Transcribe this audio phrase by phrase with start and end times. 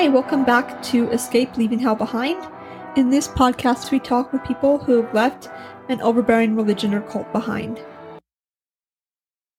[0.00, 2.40] Hi, welcome back to Escape Leaving Hell Behind.
[2.94, 5.48] In this podcast, we talk with people who have left
[5.88, 7.84] an overbearing religion or cult behind.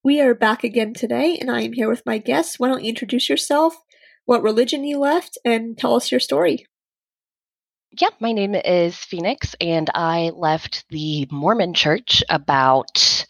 [0.02, 2.57] We are back again today, and I am here with my guests.
[2.57, 3.75] Why don't you introduce yourself,
[4.23, 6.65] what religion you left, and tell us your story?
[7.99, 13.25] Yeah, my name is Phoenix, and I left the Mormon church about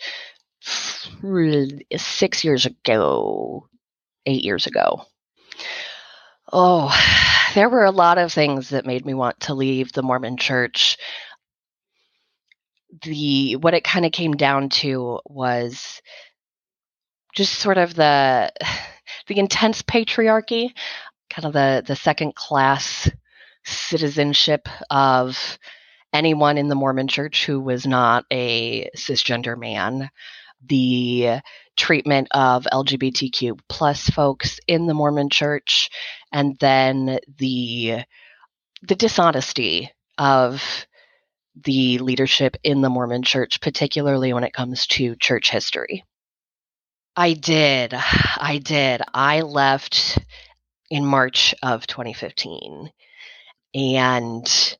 [1.97, 3.67] six years ago,
[4.27, 5.07] eight years ago.
[6.51, 6.93] Oh,
[7.55, 10.97] there were a lot of things that made me want to leave the Mormon church.
[13.03, 16.01] The what it kind of came down to was
[17.35, 18.51] just sort of the
[19.27, 20.71] the intense patriarchy,
[21.29, 23.09] kind of the the second class
[23.65, 25.59] citizenship of
[26.11, 30.09] anyone in the Mormon church who was not a cisgender man,
[30.67, 31.41] the
[31.79, 35.89] treatment of LGBTQ plus folks in the Mormon church,
[36.31, 38.03] and then the
[38.81, 40.85] the dishonesty of
[41.63, 46.05] the leadership in the Mormon church, particularly when it comes to church history.
[47.15, 47.93] I did.
[47.93, 49.01] I did.
[49.13, 50.19] I left
[50.89, 52.91] in March of 2015.
[53.73, 54.77] And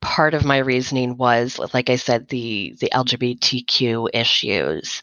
[0.00, 5.02] part of my reasoning was, like I said, the, the LGBTQ issues.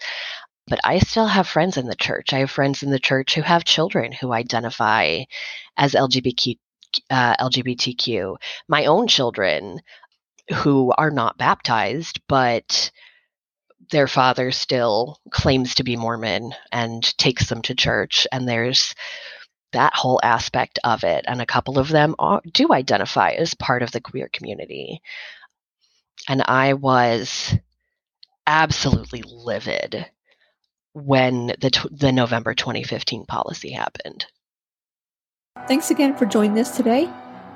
[0.68, 2.34] But I still have friends in the church.
[2.34, 5.24] I have friends in the church who have children who identify
[5.78, 6.58] as LGBTQ.
[7.10, 8.36] Uh, LGBTQ.
[8.68, 9.80] My own children
[10.54, 12.92] who are not baptized, but
[13.92, 18.28] their father still claims to be Mormon and takes them to church.
[18.32, 18.94] And there's
[19.74, 21.26] that whole aspect of it.
[21.28, 25.02] And a couple of them are, do identify as part of the queer community.
[26.28, 27.56] And I was
[28.46, 30.06] absolutely livid
[30.94, 34.26] when the, the November 2015 policy happened.
[35.68, 37.10] Thanks again for joining us today.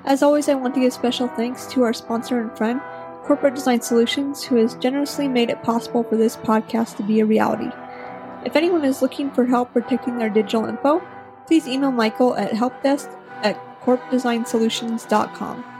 [0.05, 2.79] As always, I want to give special thanks to our sponsor and friend,
[3.23, 7.25] Corporate Design Solutions, who has generously made it possible for this podcast to be a
[7.25, 7.71] reality.
[8.45, 11.01] If anyone is looking for help protecting their digital info,
[11.47, 13.11] please email Michael at helpdesk
[13.43, 15.74] at corpdesignsolutions.com.